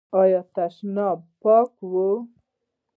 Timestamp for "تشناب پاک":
0.55-1.71